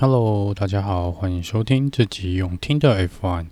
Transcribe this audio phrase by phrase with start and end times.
[0.00, 3.46] Hello，大家好，欢迎收听这集用听的 F1。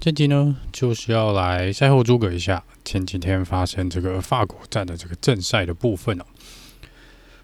[0.00, 6.24] 这集呢，就是要来赛后诸葛一下前几天发生这个法国站的这个正赛的部分哦。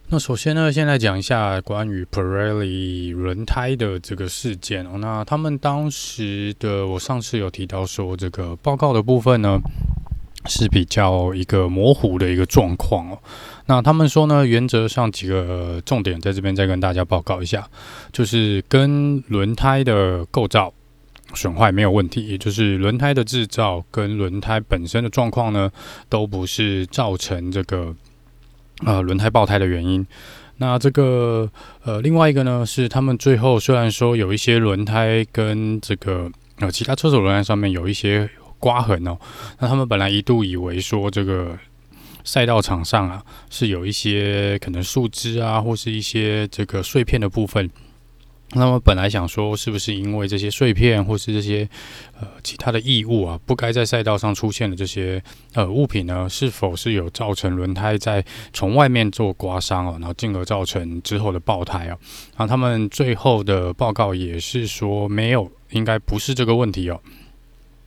[0.09, 4.99] 那首先呢，先来讲一下关于 Pirelli 轮胎的这个事件哦。
[4.99, 9.61] 那他们当时的，我上次有提到说，这个报告的部分呢。
[10.47, 13.19] 是比较一个模糊的一个状况哦。
[13.67, 17.69] 那他们说呢，原则上几个重点在这边再跟大家报告一下，
[18.11, 20.73] 就是跟轮胎的构造
[21.35, 25.71] 损坏没有问题，也就是轮胎的制造跟轮胎本身的状况呢，
[26.09, 27.95] 都不是造成这个
[28.85, 30.05] 呃轮胎爆胎的原因。
[30.57, 31.49] 那这个
[31.85, 36.29] 呃另外一个呢，是他们最后虽然说有一些轮胎跟这个
[36.59, 38.29] 呃其他车手轮胎上面有一些。
[38.61, 39.19] 刮痕哦，
[39.59, 41.59] 那他们本来一度以为说这个
[42.23, 47.69] 赛道场上啊是有一些可能树枝啊或是一些这个碎片的部分，
[48.53, 51.67] 那么本来想说是不是因为这些碎片或是这些
[52.21, 55.23] 呃其他的异物啊不该在赛道上出现的这些
[55.55, 58.23] 呃物品呢，是否是有造成轮胎在
[58.53, 61.97] 从外面做刮伤哦，然后进而造成之后的爆胎啊？
[62.37, 67.01] 然后他们最后的报告也是说没有，应该不是这个问题哦。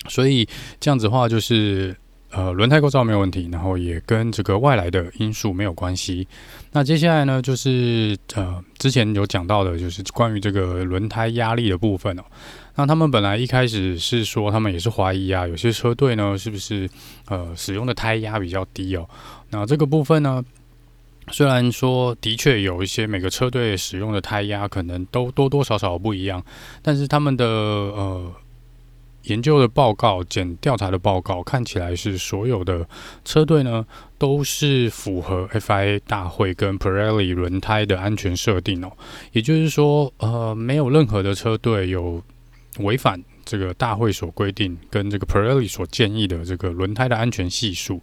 [0.08, 0.48] 所以
[0.80, 1.96] 这样子的话，就是
[2.32, 6.28] 呃，轮胎构造没有问题，然后也跟这个外来的因素没有关系。
[6.72, 12.24] 那接下来呢，就是呃，之前有讲到的，就是关于这个轮胎压力的部分哦。
[12.76, 16.90] 那他们本来一开始是说，他们也是怀疑啊，有些车队呢，是不是
[17.28, 19.08] 呃使用的胎压比较低哦？
[19.52, 20.44] 那这个部分呢，
[21.30, 26.44] 虽然说的确有一些每个车队使用的胎压可能都多多少少不一样，
[26.82, 28.32] 但是他们的呃。
[29.24, 32.88] 研究的报告、检调查的报告看起来是所有的
[33.24, 33.86] 车队呢
[34.18, 38.92] 都是符合 FIA 大会跟 Pirelli 轮胎的安全设定哦，
[39.32, 42.22] 也就是说，呃，没有任何的车队有
[42.80, 48.02] 违反这个大会所规定跟这个 Pirelli 所建议的这个轮胎的安全系数。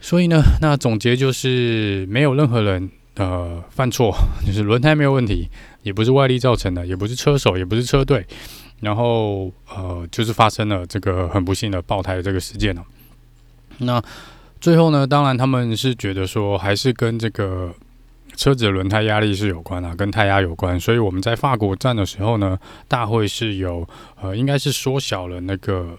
[0.00, 4.12] 所以呢，那总结就是没有任何人呃犯错，
[4.44, 5.48] 就是轮胎没有问题，
[5.82, 8.26] 也不是外力造成的，也不是车手，也不是车队。
[8.82, 12.84] 然后，呃，就是发生了这个很不幸的爆胎的这个事件了。
[13.78, 14.02] 那
[14.60, 17.72] 最后呢，当然他们是觉得说，还是跟这个
[18.36, 20.78] 车子的轮胎压力是有关啊，跟胎压有关。
[20.78, 23.88] 所以我们在法国站的时候呢，大会是有
[24.20, 25.96] 呃，应该是缩小了那个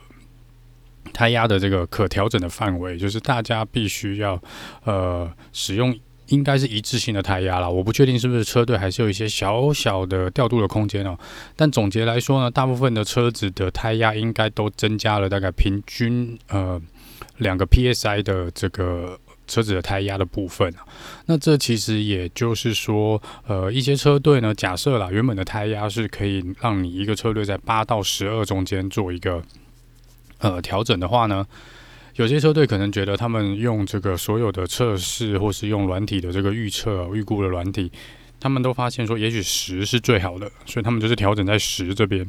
[1.13, 4.37] 胎压的这个可调整的范围，就是大家必须要
[4.83, 5.97] 呃使用。
[6.33, 11.15] 应该是一致性的胎压了，我不确定是不是车队还是有一些小小的调度的空间哦。
[11.55, 16.81] 但总结来说呢，大部分的车子的胎压应该都增加了大概平均呃
[17.37, 20.73] 两个 PSI 的这个车子的胎压的部分。
[21.27, 29.43] 那这其实也就是说，呃，一些车队呢，假设啦，原本的胎压是可以让你一个车队在八到十二中间做一个
[30.39, 31.45] 呃调整的话呢。
[32.15, 37.91] 有些车队可能觉得他们用这个所有的测试，或是用软体的这个预测、预估的软体，
[38.39, 42.25] 他们都发现说，也许十是最好的，所以他们就是调整在十这边。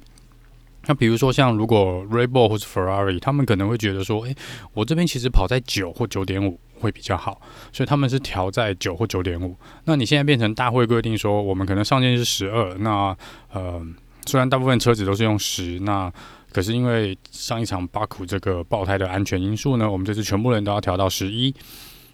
[0.86, 4.34] 那比如说像如果 Red Bull 或是 Ferrari，他们可能会觉得说，诶，
[4.72, 7.40] 我这边其实跑在九或九点五会比较好，
[7.72, 9.56] 所以他们是调在九或九点五。
[9.84, 13.16] 那你现在变成大会规定说，我们可能上限是十二，那
[13.52, 13.82] 呃，
[14.26, 16.12] 虽然大部分车子都是用十，那
[16.54, 21.52] 可是因为上一场巴库这个爆胎的安全因素呢，我们这次全部人都要调到十一。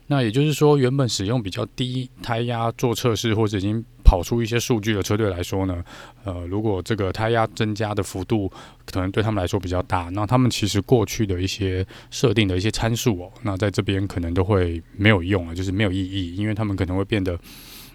[0.06, 5.84] 那也就是说，原本使用比较低胎压做测试或者已经跑出一些数据的车队来说呢，
[6.24, 8.50] 呃，如果这个胎压增加的幅度
[8.86, 17.38] 可能对他们来说比较大，那他们其实过去的一些设定的一些参数哦，那在这边可能都会没有用啊，就是没有意义，因为他们可能会变得。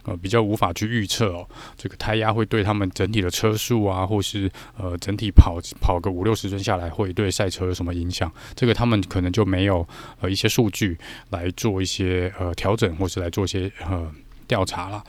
[0.06, 8.32] 呃，比较无法去预测哦，这个胎压会对他们整体的车速啊，或是呃整体跑跑个五六十圈下来，会对赛车有什么影响？
[8.56, 9.88] 这个他们可能就没有
[10.22, 10.96] 呃一些数据
[11.32, 14.12] 来做一些呃调整，或是来做一些呃
[14.48, 15.04] 调查了。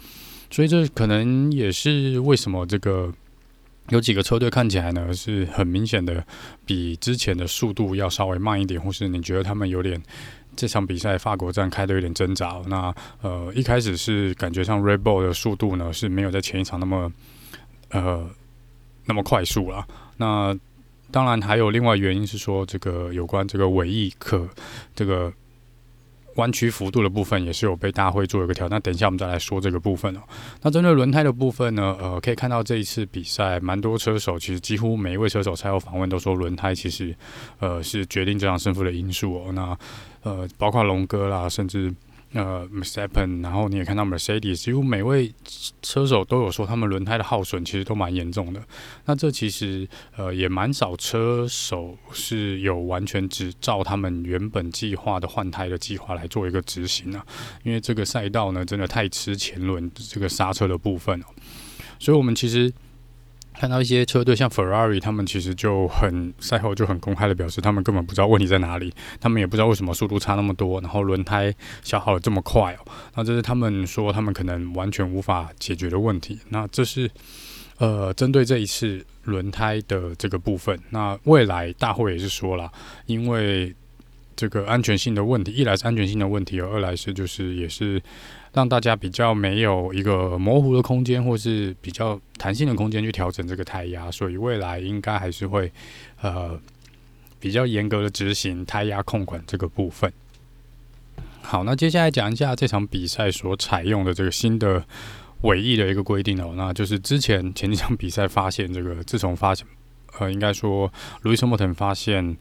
[0.51, 3.13] 所以这可能也是为什么这个
[3.91, 6.25] 有几个车队看起来呢是很明显的
[6.65, 10.01] 比之前的速度要稍微慢一点，或是你觉得他们有点。
[10.57, 17.13] 这场比赛法国站开的有点挣扎，那呃一开始是感觉上 Red Bull 的速度呢是没有在前一场那么
[17.91, 18.29] 呃
[19.05, 19.87] 那么快速了。
[20.17, 20.59] 那
[21.11, 24.49] 当然还有另外原因是说，这个有关这个尾翼可
[24.95, 25.33] 这个。
[26.37, 30.21] 弯曲幅度的部分也是有被大会做一个调，那等一下我们再来说这个部分哦。
[30.61, 37.17] 那针对轮胎的部分呢，呃，可以看到这一次比赛蛮多车手，其实几乎每一位车手赛后访问都说轮胎其实
[37.59, 39.53] 呃是决定这场胜负的因素哦。
[39.55, 39.75] 那
[40.27, 41.95] 呃，包括龙哥啦，甚至
[42.33, 45.33] 呃，Verstappen，然后你也看到 Mercedes，几乎每位
[45.81, 48.61] 车手都有说他们轮胎的耗损其实都蛮严重的。
[49.05, 57.25] 那这其实呃也蛮少车手是有完全只照他们原本计划的换胎的计划来做一个执行啊，
[57.63, 61.27] 因为这个赛道呢真的太吃前轮这个刹车的部分哦，
[62.01, 62.73] 所以我们其实。
[63.59, 72.79] 看到一些车队像 Ferrari，他们其实就很赛后就很公开的表示，他们根本不知道问题在哪里，他们也不知道为什么速度差那么多，然后轮胎消耗的这么快哦。
[73.15, 76.39] 那这是他们说他们可能完全无法解决的问题。
[76.51, 77.11] 那这是
[77.79, 80.79] 呃针对这一次轮胎的这个部分。
[80.91, 82.71] 那未来大会也是说了，
[83.07, 83.75] 因为
[84.37, 88.03] 这个安全性的问题，一来是安全性的问题，二来是就是也是。
[88.57, 95.71] 让大家比较没有一个模糊的空间，或是比较弹性的空间去调整这个胎压，所以未来应该还是会
[96.23, 96.59] 呃
[97.39, 100.11] 比较严格的执行胎压控管这个部分。
[101.43, 104.83] 好，那接下来讲一下这场比赛所采用的这个新的
[105.43, 109.67] 尾翼的一个规定哦，那就是之前前几场比赛发现这个，自从发现
[110.19, 112.35] 呃应该说路易斯·莫腾发现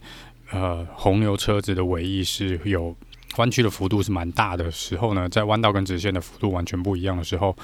[0.52, 2.96] 呃红牛车子的尾翼是有。
[3.38, 7.56] 弯曲的幅度是蛮大的时候呢，在弯道跟直线的幅度完全不一样的时候，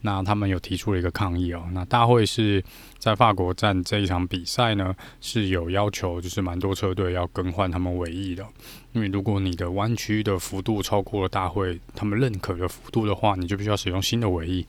[0.00, 1.64] 那他们有提出了一个抗议哦。
[1.72, 2.62] 那大会是
[2.98, 8.44] 在法国站这一场比赛呢，是有要求，就是蛮多车队要更换他们尾翼的，
[8.92, 14.66] 因为如果你的弯曲的幅度超过了大会他们认可的幅度的话，你就必须要使用新的尾翼。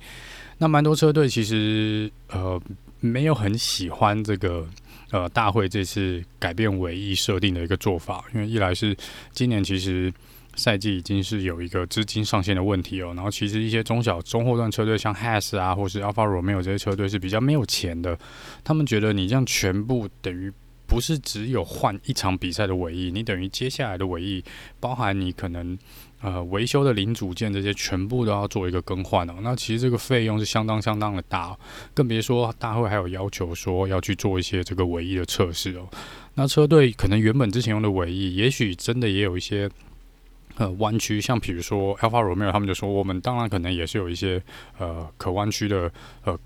[0.59, 2.61] 那蛮多车队其实呃
[2.99, 4.67] 没有很喜欢这个
[5.09, 8.95] 呃大会这次改变尾翼设定的一个做法，因为一来是
[9.31, 10.13] 今年其实。
[10.55, 18.17] 赛季已经是有一个资金上限的问题哦，然后其实一些中小中后段车队，像 Has 啊，或是 Alfa Romeo 这些车队是比较没有钱的。
[18.63, 20.51] 他们觉得你这样全部等于
[20.85, 24.43] 不是只有换一场比赛的尾翼，你等于接下来的尾翼，
[24.79, 25.77] 包含你可能
[26.21, 29.35] 呃维修的零组件这些，全部都要做一个更换哦。
[29.41, 31.57] 那其实这个费用是相当相当的大，
[31.93, 35.87] 更别说大会还有要求说要去做一些这个尾翼的测试哦。
[36.35, 39.69] 那车队可能原本之前用的尾翼，也许真的也有一些。
[40.57, 44.41] 呃，弯曲，像比如说 Alpha Romeo，他们就说，我们当然可能也是有一些
[44.77, 45.91] 呃可弯曲的
[46.23, 46.37] 呃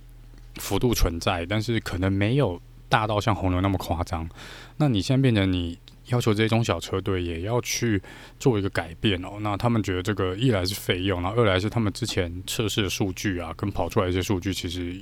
[0.55, 4.29] 幅度存在，但是可能没有大到像红牛那么夸张。
[4.77, 8.01] 那你现在变成你要求这些中小车队也要去
[8.39, 14.95] 做一个改变哦，那他们觉得这个一来是费用，然后二来是他们之前测试的数据啊，跟跑出来一些数据其实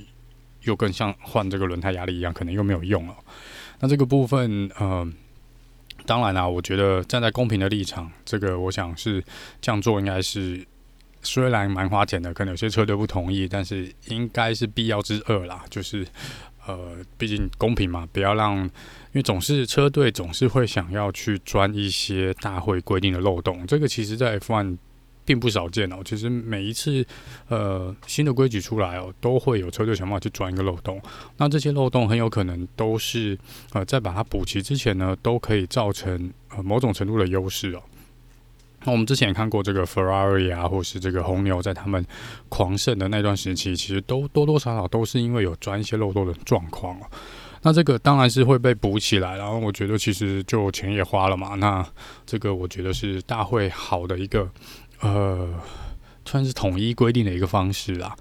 [0.62, 3.14] 又更像换这个轮胎压力一样，可能又没有用了。
[3.80, 5.06] 那这个部分，呃。
[6.06, 9.22] 当然啦、啊，我觉得站在公平的立场，这个我想是
[9.60, 10.64] 这样做，应该是
[11.22, 15.64] 虽然蛮花钱的，可能有些车队不同意，但是应该是必要之二啦。
[15.70, 16.06] 就是
[16.66, 18.70] 呃，毕竟公平嘛，不要让，因
[19.12, 24.76] 为总是车队总是会想要去钻一些大会规定的漏洞，这个其实在 F1。
[25.24, 27.04] 并不少见哦，其实每一次
[27.48, 31.00] 呃新的规矩出来哦，都会有车队想办法去钻一个漏洞。
[31.38, 33.38] 那这些漏洞很有可能都是
[33.72, 37.82] 呃在把它补齐之前呢，都可以造成呃某种程度的优势哦。
[38.84, 42.04] 那我们之前也看过这个 Ferrari 啊，或是这个红牛，在他们
[42.50, 47.06] 狂胜的那段时期，其实都多多少少都是因为有钻一些漏洞的状况哦。
[47.62, 51.54] 那这个当然是会被补起来，然后我觉得其实就钱也花了嘛。
[51.54, 51.82] 那
[52.26, 54.46] 这个我觉得是大会好的一个。
[55.04, 55.48] 呃，
[56.24, 58.16] 算是统一规定的一个方式啦。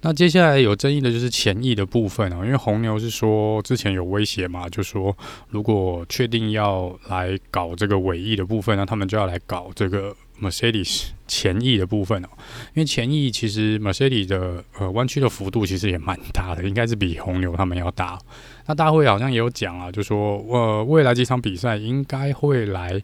[0.00, 5.16] 那接下来有争议的就是前翼的部分哦，因为红牛是说之前有威胁嘛，就说
[5.48, 12.28] 如果确定要来搞这个尾翼的部分，那他们就要来搞这个 Mercedes 前翼的部分哦。
[12.74, 18.16] 因为前翼其实 Mercedes 的呃弯曲的幅度其实也蛮大的，应该是比红牛他们要大。
[18.66, 23.02] 那大会好像也有讲啊，就说呃未来几场比赛应该会来。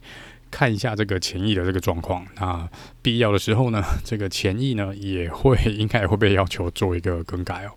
[0.54, 2.68] 看一下这个前翼的这个状况，那
[3.02, 7.70] 必要的时候呢， 这个前翼呢也会应该也会被要求做一个更改哦。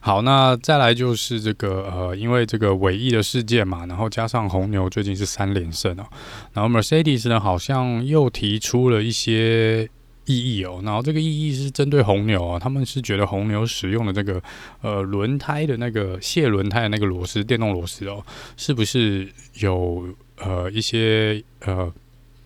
[0.00, 6.06] 好，那再来就是这个呃，因为这个尾翼的事件嘛，然后加上红牛最近是三连胜哦，
[6.54, 9.86] 然后 Mercedes 呢好像又提出了一些
[10.24, 14.42] 异议哦，然后这个异议是针对红牛啊，他们是觉得红牛使用的这个
[14.80, 18.24] 呃轮胎的那个卸轮胎的那个螺丝，电动螺丝哦，
[18.56, 19.28] 是不是
[19.60, 20.08] 有？
[20.40, 21.92] 呃，一些呃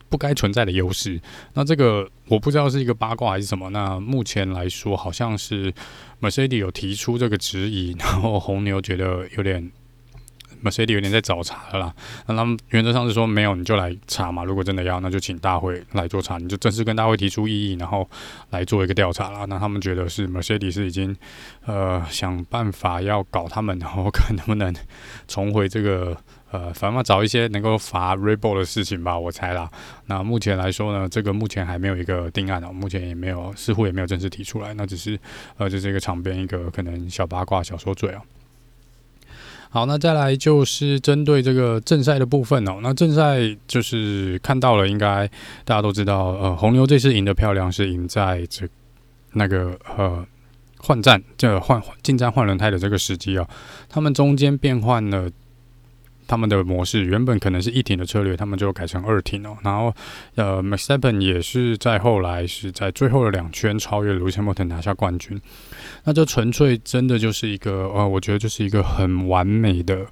[0.08, 1.20] 不该存在的优势，
[1.54, 3.70] 那这个我不知道是一个八卦还是什么。
[3.70, 5.72] 那目前来说，好像是
[6.20, 9.70] Mercedes 有提出这个质疑，然后红牛觉得有点。
[10.64, 11.94] Mercedes 有点在找茬了啦，
[12.28, 14.44] 那他们原则上是说没有，你就来查嘛。
[14.44, 18.08] 如果真的要，那就请大会来做查，你就正式跟大会提出异议，然后
[18.50, 19.44] 来做一个调查啦。
[19.46, 21.16] 那他们觉得是 Mercedes 是已经
[21.66, 24.72] 呃想办法要搞他们，然后看能不能
[25.26, 26.16] 重回这个
[26.52, 29.70] 呃，反正找一些能够罚 Red Bull 的事情吧，我猜啦。
[30.04, 34.74] 那目前来说呢，这个目前还没有一个定案哦，目前也没有，似乎也没有正式提出来。
[34.74, 35.18] 那只是
[35.56, 38.20] 呃，就是一个场边一个可能小八卦、小说嘴哦。
[39.70, 42.80] 好，那再来就是针对这个正赛的部分哦。
[42.82, 45.26] 那正赛就是看到了，应该
[45.64, 48.68] 大家都知道，呃，红牛这次赢得漂亮，是赢在这
[49.32, 50.22] 那个呃
[50.76, 53.48] 换站这换进站换轮胎的这个时机哦。
[53.88, 55.30] 他们中间变换了。
[56.32, 59.54] 他们的模式原本可能是一停的策略，他们就改成二停哦。
[59.62, 59.94] 然后，
[60.34, 65.38] 呃 macsappen 也是在后来是在最后的两圈超越 Lewis Hamilton 拿下冠军。
[66.04, 70.06] 那这纯粹真的就是一个呃，我觉得就是一个很完美的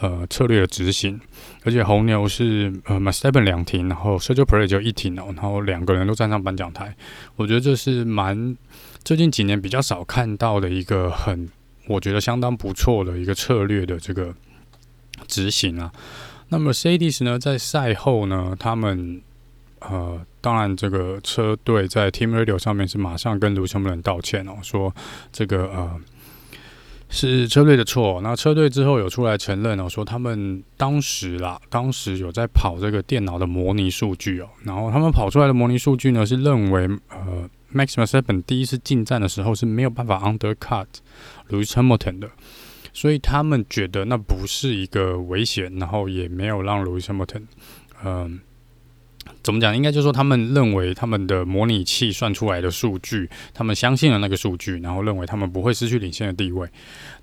[0.00, 1.20] 呃策略的执行。
[1.62, 6.92] 而且红牛是呃 macsappen 两停，然后 s e r g i Perez 就一停哦，然后两个人都站上颁奖台。
[7.36, 8.56] 我觉得这是蛮
[9.04, 11.48] 最近几年比较少看到的一个很，
[11.86, 14.34] 我觉得相当不错的一个策略的这个。
[15.26, 15.92] 执行啊，
[16.48, 19.20] 那么 Mercedes 呢，在赛后呢，他们
[19.80, 24.94] 呃，当然这个车队在 Team Radio 上面是马上跟卢森堡人道歉哦，说
[25.32, 26.00] 这个呃
[27.08, 28.20] 是车队的错。
[28.22, 40.86] 那车队之后有出来承认哦，说他们当时啦，当时有在跑这个电脑的模拟数据哦，然后他们跑出来的模拟数据呢，是认为呃，Max Verstappen 第一次进站的时候是没有办法 undercut
[41.48, 42.30] Lewis Hamilton 的。
[42.92, 47.42] 所以他们觉得那不是一个危险，然后也没有让 Lewis Hamilton，
[48.04, 48.40] 嗯。
[49.42, 49.74] 怎么讲？
[49.74, 56.68] 应该就是说，他们认为他们的模拟器算出来的数据，他们相信了那个数据，然后认为他们不会失去领先的地位。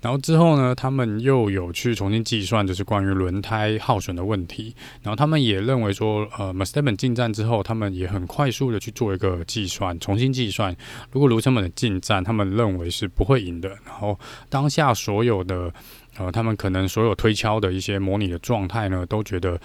[0.00, 4.74] 然后之后呢，他们又有去重新计算，就是关于轮胎耗损的问题。
[5.02, 10.74] 然后他们也认为说，呃，Verstappen 进站之后，他们也很快速的去做一个计算，重新计算。
[11.12, 13.68] 如果卢森本的进站，他们认为是不会赢的。
[13.86, 15.72] 然后当下所有的，
[16.16, 19.60] 呃，他们可能所有推敲的一些模拟的状态呢，都觉得。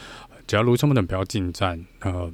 [0.45, 2.31] 只要卢森堡等不要进站，呃，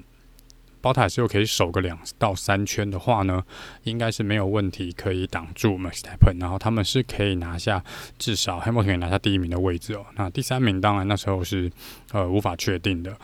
[0.81, 3.43] 宝塔斯又可以守个两到三圈的话呢，
[3.83, 7.83] 应该是没有问题可以挡住 Verstappen，然后他们是可以拿下
[8.17, 10.05] 至少 Hamilton 可以拿下第一名的位置哦。
[10.15, 11.69] 那第三名当然那时候是
[12.13, 13.17] 呃无法确定的，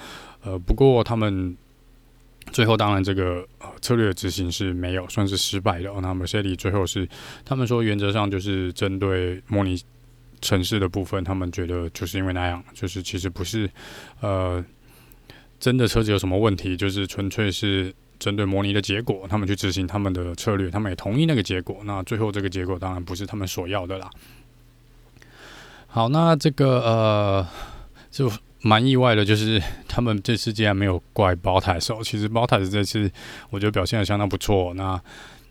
[0.43, 1.55] 呃，不过他们
[2.51, 3.47] 最后当然这个
[3.81, 5.99] 策略执行是没有算是失败的哦。
[6.01, 7.07] 那 Mercedes 最后是
[7.45, 9.81] 他们说原则上就是针对模拟
[10.41, 13.69] 城市的部分，他们觉得就是因为那样，就是其实不是
[14.19, 14.63] 呃。
[15.65, 16.77] 真的车子有什么问题？
[16.77, 21.79] 就是纯粹是针对模拟的结果，他们去执行他们的策略，他们也同意那个结果。
[21.85, 24.07] 那最后这个结果当然不是他们所要的啦。
[25.87, 27.47] 好，那这个呃，
[28.11, 28.31] 就
[28.61, 32.03] 蛮意外的，就是他们这次竟然没有怪 Bottas。
[32.03, 33.11] 其实 Bottas 这次
[33.49, 34.71] 我觉得表现得相当不错。
[34.75, 35.01] 那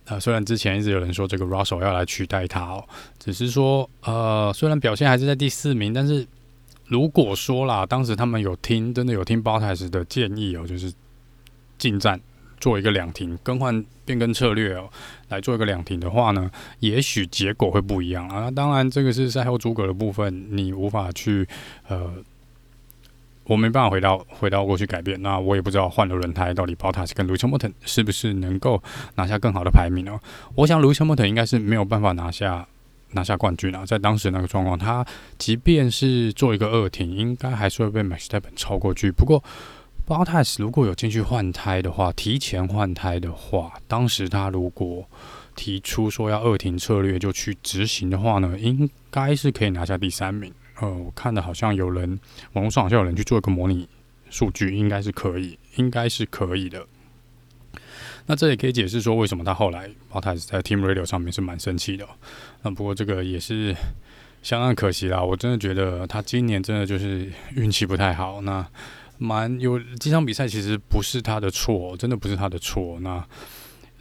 [0.05, 2.85] 呃，虽然之前一直有人说这个 Russell 要来取代他哦，
[3.19, 6.25] 只是说呃，虽然表现还是在第四名，但是。
[6.87, 10.93] 如果说啦，当时他们有听，真的有听 botas 的建议哦，就是
[11.79, 12.21] 进站
[12.61, 14.89] 做一个两停，更换变更策略哦，
[15.29, 16.51] 来做一个两停的话呢，
[16.81, 18.51] 也许结果会不一样啊。
[18.51, 21.49] 当然，这个是赛后诸葛的部分，你无法去
[21.89, 22.13] 呃，
[23.45, 25.21] 我没办法回到回到过去改变。
[25.23, 28.83] 那我也不知道换了轮胎到底 Bottas 跟 Lewis Hamilton 是不是能够
[29.15, 30.21] 拿下更好的排名哦。
[30.55, 32.69] 我想 Lewis Hamilton 应该是没有办法拿下。
[33.15, 35.05] 拿下冠军啊，在当时那个状况，他
[35.39, 39.11] 即便是做一个二停，应该还是会被 Max Stepin 超过去。
[39.11, 39.43] 不过
[40.07, 45.09] ，Bottas 如果有进去换胎的话，提前换胎的话，当时他如果
[45.57, 50.53] 提出说要二停策略就去执行的话呢，应该是可以拿下第三名。
[50.81, 52.19] 呃，我看的好像有人
[52.55, 53.89] 网络上好像有人去做一个模拟
[54.29, 56.85] 数据，应该是可以，应该是可以的。
[58.27, 62.07] 那这也可以解释说，为什么他后来 b o t a s 在 Team Radio 上面是蛮生气的。
[62.63, 63.75] 那不过这个也是
[64.43, 65.23] 相当可惜啦。
[65.23, 68.41] 我真的觉得他今年真的就是运气不太好。
[68.41, 68.67] 那
[69.19, 72.99] 蛮有这场比赛其实不是他的错，真的不是他的错。
[73.01, 73.23] 那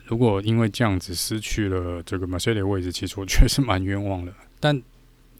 [0.06, 4.34] 如果因为这样子失去了这个 Mercedes 的位置，其实我觉得是蛮冤枉的。
[4.60, 4.82] 但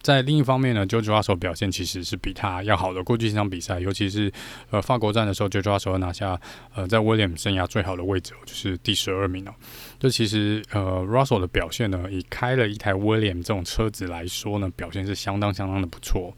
[0.03, 3.01] 在另一方面呢，George Russell 表现其实是比他要好的。
[3.01, 4.29] 过去这场比赛，尤其是
[4.69, 6.39] 呃法国站的时候，George Russell 拿下
[6.75, 9.53] 呃在 William 生涯最好的位置，就是第十二名哦。
[9.98, 16.36] 就其实呃 Russell 的表现呢，以开了一台 William 这种车子来说呢，表现是相当相当的不错。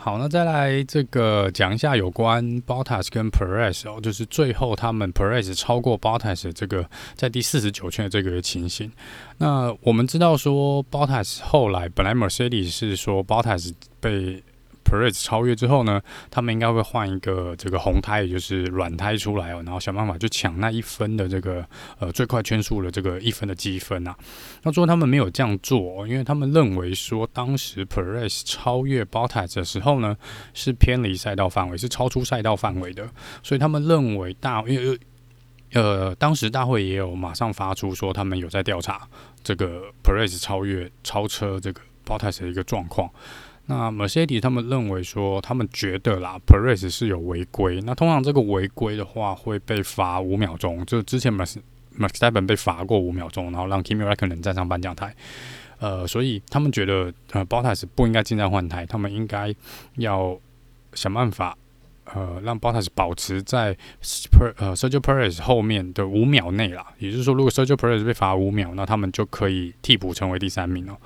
[0.00, 8.90] 好，那再来这个讲一下有关 Bottas 跟 Perez 哦，就是最后他们 Perez 超过 Bottas 这个在第四十九圈的这个情形。
[9.38, 14.42] 那我们知道说 Bottas 后来本来 Mercedes 是说 Bottas 被
[14.88, 21.66] Perez 超越之后呢，他们应该会换一个这个红胎，也就是软胎出来哦，然后想办法去抢那一分的这个
[21.98, 24.16] 呃最快圈数的这个一分的积分啊。
[24.62, 30.16] 那最后他们没有这样做，因为他们认为说当时 Perez 超越 Bottas 的时候呢，
[30.54, 33.06] 是偏离赛道范围，是超出赛道范围的，
[33.42, 34.98] 所以他们认为大因为。
[35.74, 39.06] 呃，当时大会也有马上发出说，他们有在调查
[39.44, 43.06] 这个 Perez 超越超车这个 Bottas 的一个状况。
[43.70, 47.80] 那 Mercedes 他们认为说，他们觉得啦，Perez 是有违规。
[47.82, 51.56] 那通常这个违规的话会被罚五秒钟，就之前 Max
[51.98, 55.14] Verstappen 被罚过五秒钟，然后让 Kimi Räikkönen 站上颁奖台。
[55.78, 59.54] 呃，所以他们觉得呃 Bottas 不应该进站换胎，他们应该
[59.96, 60.38] 要
[60.94, 61.56] 想办法。
[62.14, 66.86] 呃，让 Bottas 保持在 Per 呃 Sergio Perez 后面的五秒内啦。
[66.98, 70.96] 也就是说，如果 Sergio Perez 被罚五秒，那他们就可以替补成为第三名哦。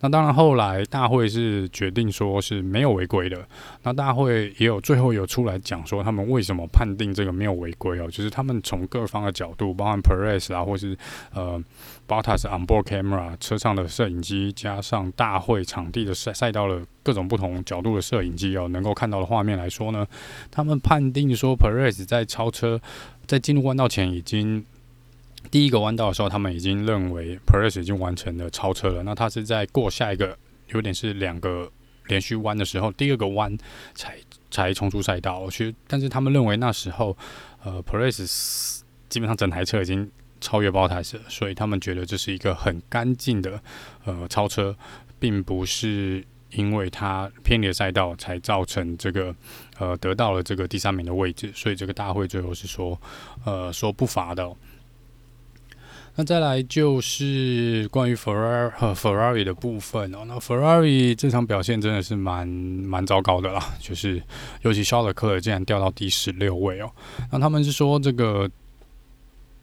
[0.00, 3.44] 那当然，后来大会是决定说是没有违规的。
[3.82, 8.08] 那大会也有最后有出来讲说，他们为什么判定这个没有违规哦？
[8.08, 10.96] 就是他们从各方的角度，包含 Perez 啊，或是
[11.34, 11.60] 呃
[12.06, 20.06] Bottas onboard camera 车上的摄影机，加上大会场地的赛赛道的各种不同角度的摄影机哦，能够看到的画面来说呢，
[20.50, 22.80] 他们判定说 Perez 在超车，
[23.26, 24.64] 在进入弯道前已经。
[25.50, 29.02] 第一个弯道的时候，他们已经认为 Perez 已经完成了超车了。
[29.02, 30.36] 那他是在过下一个
[30.68, 31.70] 有点是两个
[32.06, 33.56] 连续弯的时候，第二个弯
[33.94, 34.18] 才
[34.50, 35.48] 才冲出赛道。
[35.50, 37.16] 其实，但是他们认为那时候，
[37.64, 43.60] 呃，Perez 基本上整台车已经超越包台车，所以他们觉得这是一个很干净的
[44.04, 44.76] 呃超车，
[45.18, 49.34] 并不是因为他偏离了赛道才造成这个
[49.78, 51.50] 呃得到了这个第三名的位置。
[51.54, 52.98] 所以这个大会最后是说
[53.44, 54.50] 呃说不罚的。
[56.20, 60.24] 那再来就是关于 Ferrari 和 Ferrari 的部分哦。
[60.26, 64.20] 那 Ferrari 这场表现真的是蛮蛮糟糕的啦，就是
[64.62, 66.90] 尤其肖勒克尔竟然掉到第十六位哦。
[67.30, 68.50] 那他们是说这个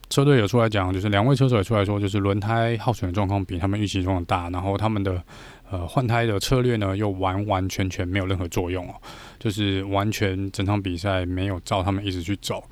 [0.10, 5.22] 车队有出来讲，就是两位车手也出来说，就是轮胎耗损的状况比他们预期中的大，然后他们的
[5.70, 8.94] 呃换胎的策略呢又完完全全没有任何作用哦，
[9.38, 12.64] 就是完全整场比赛没有照他们一直去走。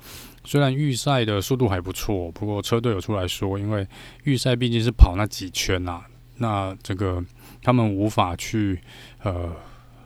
[0.46, 3.86] 虽然预赛的速度还不错，不过车队有出来说，因为
[4.24, 6.04] 预赛毕竟是跑那几圈啊，
[6.36, 7.24] 那这个
[7.62, 8.78] 他们无法去
[9.22, 9.50] 呃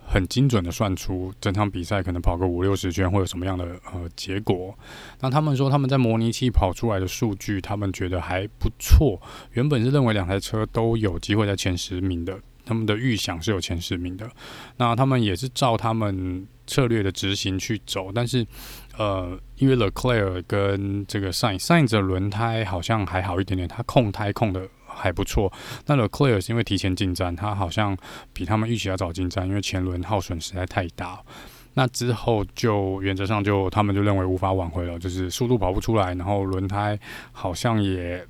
[0.06, 4.72] 很精准的算出整场比赛可能跑个五六十圈会有什么样的呃结果。
[5.20, 9.20] 那他们说他们在模拟器跑出来的数据，他们觉得还不错。
[9.54, 14.30] 原本是认为两台车都有机会在前十名的，他们的预想是有前十名的。
[14.76, 18.46] 那他们也是照他们策略的执行去走，但是。
[18.98, 25.52] 呃，因为 Leclerc 跟这个 Sainz，Sainz 的轮胎好像还好一点点，他控胎控的还不错。
[25.86, 27.96] 那 Leclerc 是因为提前进站，他好像
[28.32, 31.20] 比他们预期要早进站，因为前轮耗损实在太大。
[31.74, 36.98] 那之后就原则上就他们就认为无法挽回了，就是速度跑不出来，然后轮胎
[37.30, 38.26] 好像也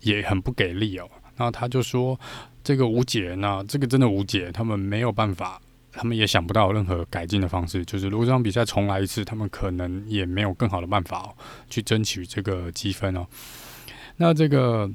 [0.00, 1.06] 也很不给力哦。
[1.36, 2.18] 然后他就说
[2.64, 5.60] 这个无解，那这个真的无解，他们没有办法。
[6.00, 11.34] 他们也想不到任何改进的方式，就是如果这场比赛重来一次，他们可能也没有更好的办法，
[11.68, 13.26] 去争取这个积分哦。
[14.18, 14.88] 那这个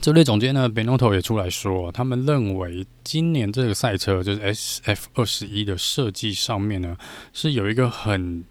[0.00, 6.96] 车队总监呢，Benotto 也出来说，他们认为今年这个赛车就是 SF 二十一的设计上面呢，
[7.34, 8.42] 是有一个很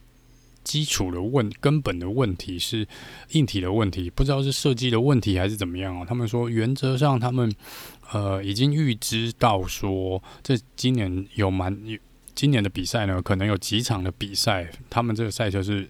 [0.63, 2.87] 基础的问根本的问题，是
[3.31, 6.05] 硬体的问题，不知道是设计的问题还是怎么样哦。
[6.07, 7.51] 他们说原则上他们。
[8.11, 11.75] 呃，已经预知到说，这今年有蛮，
[12.35, 15.89] 今年的比赛呢，可能有几场的比赛，他们这个赛车是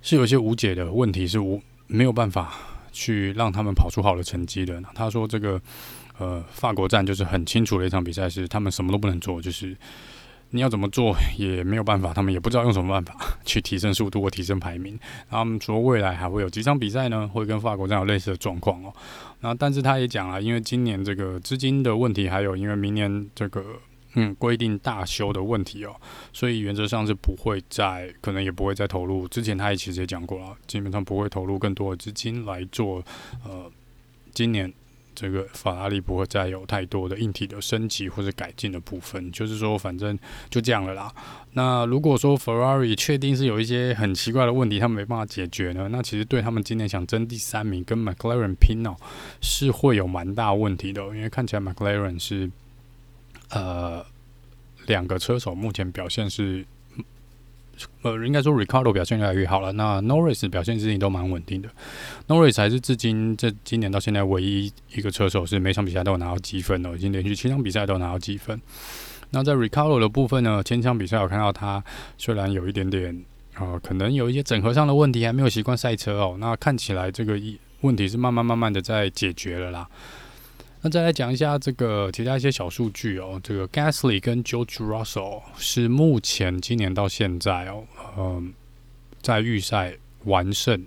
[0.00, 2.54] 是有些无解的问题，是无没有办法
[2.92, 4.80] 去让他们跑出好的成绩的。
[4.94, 5.60] 他说这个
[6.18, 9.76] 呃，法国站就是很清楚的一场比赛，是他们什么都不能做，就是。
[10.54, 14.96] 你要怎么做也没有办法，他们也不知道用什么办法 去提升速度或提升排名。
[15.28, 18.94] 他们说未来还会有几场比赛呢，会跟法国这样类似的状况哦。
[19.40, 23.64] 那但是他也讲了，因为今年这个资金的问题，还有因为明年这个
[24.14, 25.96] 嗯规定大修的问题哦，
[26.32, 29.26] 所以原则上是不会再，可能也不会再投入。
[29.26, 33.04] 之前他也其实也讲过了，基本上不会投入更多的资金来做
[33.44, 33.68] 呃
[34.32, 34.72] 今年。
[35.14, 40.18] 这个法拉利不会再有太多的硬体的升级或者改进的部分，就是说，反正
[40.50, 41.14] 就这样了啦。
[41.52, 48.94] 那如果说 Ferrari 确定是有一些很奇怪的问题，他们没办法解决呢，那其实对他们今年想争第三名跟 McLaren 拼哦，
[49.40, 52.50] 是会有蛮大问题的，因为看起来 McLaren 是
[53.50, 54.04] 呃
[54.86, 56.66] 两个车手目前表现是。
[58.02, 59.72] 呃，应该说 Ricardo 表现越来越好了。
[59.72, 61.68] 那 Norris 表现最近都蛮稳定的。
[62.28, 68.60] Norris 还是至今这今年到现在唯一一个车手是每场比赛都有拿到积分的，已经连续七场比赛都拿到积分。
[69.30, 71.82] 那在 Ricardo 的部分呢，前场比赛我看到他
[72.16, 73.14] 虽然有一点点
[73.54, 76.36] 啊、呃，可能有一些整合上的问题，还没有习惯赛车哦。
[76.38, 79.88] 那看起来这个一问题是慢慢慢慢的在解决了啦。
[80.86, 87.86] 那再来讲一下这个其他一些小数据哦，这个 Gasly 跟 George Russell 是目前今年到现在哦，
[88.18, 88.52] 嗯、
[89.22, 89.94] 在预赛
[90.24, 90.84] 完胜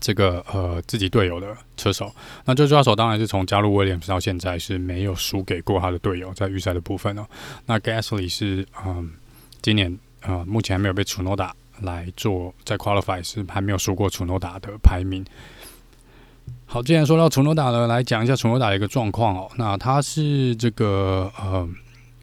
[0.00, 2.12] 这个呃自己队友的车手。
[2.44, 7.24] 那 George Russell 当然是从加入威廉姆斯到现在是没有输给过他的队友在预赛的部分哦。
[7.66, 9.12] 那 Gasly 是嗯、
[9.60, 15.24] 今年呃目前还没有被 Tsunoda 来做在 Qualify 是还没有输过 Tsunoda 的排名。
[16.72, 19.46] 好，既然说到楚诺达呢，来讲一下崇州打的一个状况哦。
[19.56, 21.68] 那它是这个呃。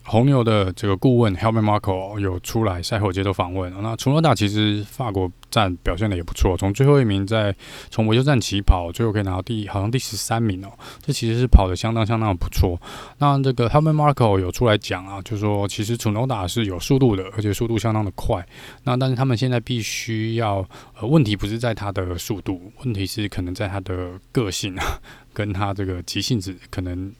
[0.10, 3.72] 红牛的这个顾问 Helmut Marko 有出来赛后接受访问。
[3.84, 7.56] 那楚诺达其实法国站表现的也不错，从最后一名在
[7.92, 10.70] 从维修站起跑，最后可以拿到第好像第十三名哦，
[11.00, 12.76] 这其实是跑的相当相当的不错。
[13.20, 18.44] 那这个 Helmut Marko 有出来讲啊，就说其实楚诺达是有速度的，而且速度相当的快。
[18.86, 20.68] 那但是他们现在必须要，
[21.00, 25.00] 呃，问题不是在他的速度，问题是可能在他的个性啊，
[25.36, 27.14] 跟他这个急性子可能。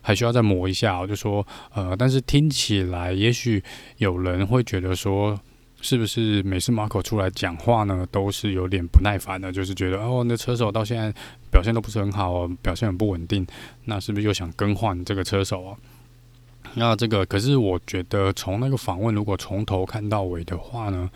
[0.00, 3.62] 还需要再磨一下，我就说，呃，但是听起来，也许
[3.98, 5.38] 有人会觉得说，
[5.80, 11.12] 是不是每次马可出来讲话呢，都是有点不耐烦的，就是觉得哦，那车手到现在
[11.50, 13.46] 表现都不是很好，表现很不稳定，
[13.84, 15.76] 那是不是又想更换这个车手啊？
[16.76, 21.08] 那这个可是我觉得从那个访问，如果从头看到尾的话呢，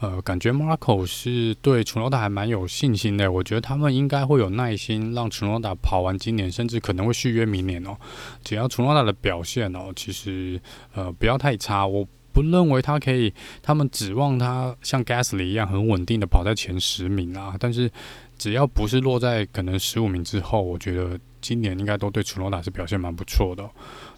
[0.00, 3.30] 呃，感觉 Marco 是对楚诺达还蛮有信心的。
[3.30, 7.96] 我觉得他们应该会有耐心让楚诺达跑完今年，甚至可能会续约明年哦。
[8.42, 10.60] 只要楚诺达的表现哦，其实
[10.94, 17.54] 呃不要太差，我不认为他可以，他们指望他像 Gasly 一样很稳定的跑在前十名啊。
[17.60, 17.88] 但是
[18.36, 23.68] 只要不是落在可能十五名之后，我觉得今年应该都对楚诺达是表现蛮不错的。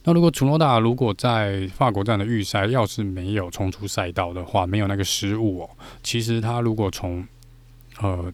[0.04, 5.70] 那如果楚诺达如果在法国站的预赛要是没有冲出赛道的话，没有那个失误哦，
[6.04, 7.26] 其实他如果从
[8.00, 8.32] 呃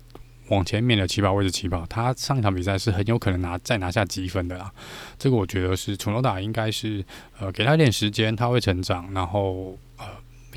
[0.51, 4.71] 往前面的起跑位置起跑，他上一场比赛是很有可能拿再拿下积分的啦。
[5.19, 7.03] 这个我觉得是楚诺达应该是
[7.39, 10.05] 呃给他一点时间，他会成长，然后呃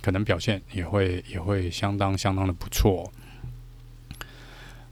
[0.02, 3.10] 可能表现也会也会相当相当的不错。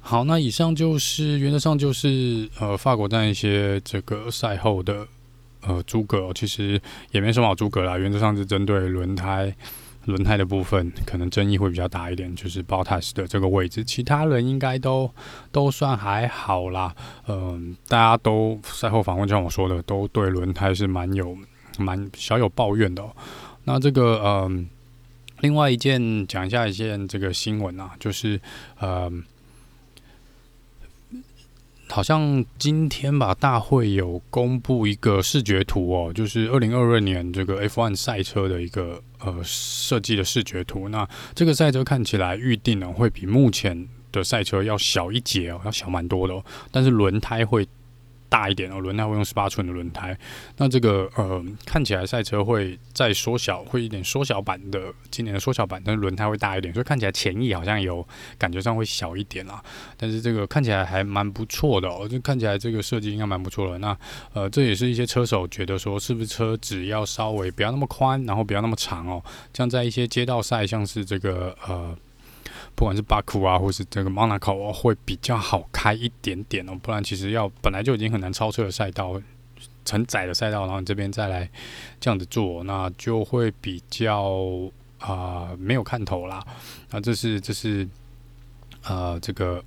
[0.03, 5.07] 好，那以上就是原则上就是呃法国站一些这个赛后的。
[5.65, 6.77] 呃，诸葛其实
[7.11, 9.55] 也没什么好诸葛啦，原则上是针对轮胎，
[10.03, 15.09] 轮胎的部分可能争议会比较大一点，就是 b o t a s 的这个位置，其他人应该都
[15.53, 16.93] 都算还好啦。
[17.29, 21.33] 嗯、大家都赛后访问，就像我说的，都对轮胎是蛮有
[21.77, 23.01] 蛮小有抱怨的。
[23.63, 24.67] 那这个嗯、
[25.39, 28.37] 另外一件讲一下一件这个新闻啊，就是
[28.79, 29.09] 呃。
[31.89, 40.89] 好像今天吧，大会有公布一个视觉图哦，就是二零二二年这个 F1 赛车的一个呃设计的视觉图。
[40.89, 47.67] 那这个赛车看起来预定呢会比目前的赛车要小一截哦，要小蛮多的哦，但是轮胎会。
[48.33, 50.17] 大一点哦，轮胎会用十八寸的轮胎。
[50.57, 58.03] 那这个呃，看起来赛车会再缩小，会一点缩小版的今年的缩小版，但是轮胎会大一点，所以看起来前翼好像有
[58.39, 59.63] 感觉上会小一点啦。
[59.95, 63.77] 但是这个看起来还蛮不错的哦，就看起来这个设计应该蛮不错的。
[63.77, 63.95] 那
[64.33, 71.95] 呃，这也是一些车手觉得说，是不是车只要稍微不要那么宽，然后不要那么长哦，像在一些街道赛，像是这个呃。
[72.75, 79.21] 不管是巴库啊，或是这个 Monaco 会比较好开一点点哦，不然其实要本来就已经很难超车的赛道，
[79.89, 81.49] 很窄的赛道，然后你这边再来
[81.99, 84.39] 这样子做，那就会比较
[84.99, 86.41] 啊、没有看头啦。
[86.89, 87.87] 那这是这是
[88.83, 89.63] 呃这个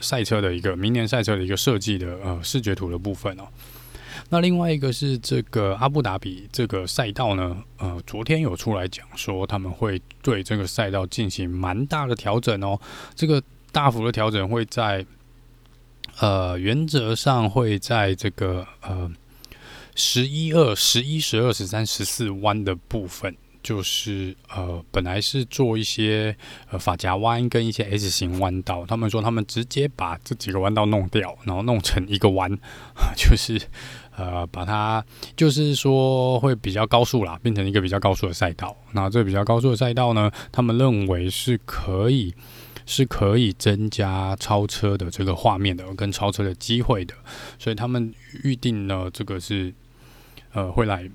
[0.00, 3.44] 赛车的一个明年赛车的一个设计的呃视觉图的部分哦。
[4.30, 12.78] 那另外一个是这个阿布达比这个赛道呢，呃，昨天有出来讲说他们会对这个赛道进行蛮大的调整哦。
[13.14, 15.04] 这个大幅的调整会在，
[16.18, 19.10] 呃，原则上会在这个呃
[19.94, 23.34] 十一二、十一、十二、十三、十四弯的部分。
[23.68, 26.34] 就是呃，本来是做一些
[26.70, 32.50] 呃发夹弯跟一些 S 型弯道，他们说他们直接把这几个弯道弄掉，然后弄成一个弯，
[33.14, 33.60] 就是
[34.16, 35.04] 呃把它
[35.36, 38.74] 就是说会比较高速啦，变成一个比较高速的赛道。
[38.92, 42.34] 那这比较高速的赛道呢，他们认为是可以
[42.86, 47.12] 是可以增加超车的这个画面的，跟超车的机会的，
[47.58, 49.74] 所以他们预定呢这个是
[50.54, 51.06] 呃会来。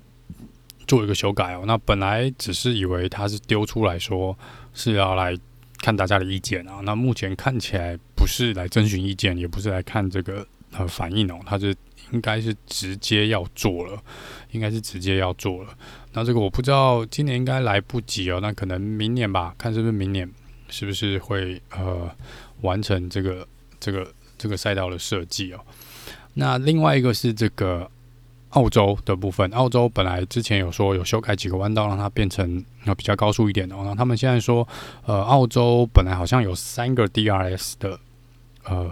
[0.86, 4.36] 做一个修改哦，那本来只是以为他是丢出来说
[4.72, 5.36] 是要来
[5.78, 11.74] 看大家的意见啊，那目前看起来不是来征询意见，也不是来看这个呃反应哦，他是
[12.12, 14.02] 应该是直接要做了，
[14.52, 15.76] 应该是直接要做了。
[16.12, 20.30] 那这个我不知道，今年应该来不及哦，那可能明年吧，看是不是明年
[20.68, 22.10] 是不是会呃
[22.60, 23.46] 完成这个
[23.80, 25.60] 这个这个赛道的设计哦。
[26.34, 27.90] 那另外一个是这个。
[28.54, 32.64] 澳洲的部分，澳洲本来之前有说有修改几个弯道，让它变成
[32.96, 33.74] 比较高速一点的。
[33.76, 34.66] 然后他们现在说，
[35.06, 37.98] 呃，澳洲本来好像有三个 DRS 的
[38.64, 38.90] 呃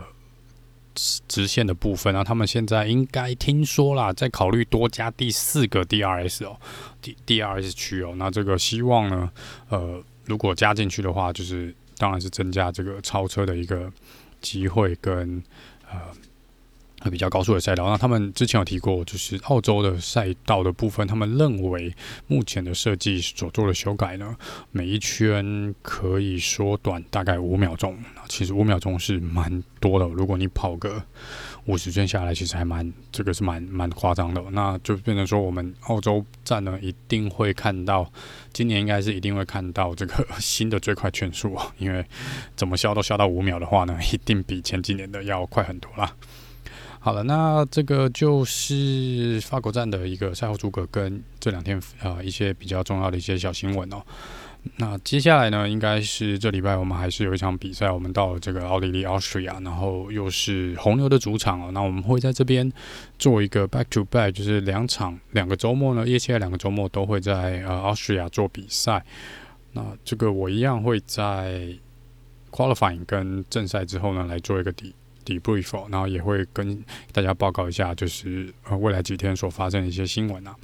[1.29, 6.57] 直线的部分，然后他们现在应该听说啦，在考虑多加第四个 DRS 哦
[7.01, 8.15] ，D DRS 区哦。
[8.17, 9.31] 那这个希望呢，
[9.69, 13.91] 呃，如果加进去的话，就是当然是增加这个超车的一个
[14.41, 15.43] 机会跟
[15.91, 16.01] 呃。
[17.11, 21.95] 比较高速的赛道，那他们之前有提过，就是澳洲的赛道的部分，他们认为
[22.27, 24.37] 目前的设计所做的修改呢，
[24.71, 27.97] 每一圈可以缩短大概五秒钟。
[28.29, 31.03] 其实五秒钟是蛮多的，如果你跑个
[31.67, 34.43] 五十圈下来，其实还蛮这个是蛮蛮夸张的。
[34.53, 38.11] 那就变成说，我们澳洲站呢，一定会看到，
[38.53, 42.05] 今年应该是一定会看到这个 新的最快圈速，因为
[42.57, 46.17] 怎么消都消到五秒的话呢，一定比前几年的要快很多啦。
[47.05, 54.01] 好了，那这个就是法国站的一个赛后诸葛跟这两天啊、一些比较重要的一些小新闻哦。
[54.77, 61.73] 那接下来呢，应该是这礼拜我们还是有一场比赛，我们到了这个奥地利 Austria，然后又是红牛的主场哦。
[61.73, 62.73] 那我们会在这边
[63.19, 69.05] 做一个 back to back，就是两场两个周末呢，接下来两个周末都会在呃 Austria 做比赛。
[69.73, 71.67] 那这个我一样会在
[72.53, 74.95] qualifying 跟正赛之后呢来做一个底。
[75.25, 76.83] debrief，然后也会跟
[77.13, 80.55] 大家报告一下，就是呃未来几天所发生的一些新闻啊。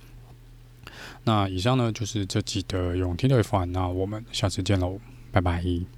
[1.24, 4.98] 那以上呢就是这集的永听的方案那我们下次见喽，
[5.30, 5.97] 拜拜。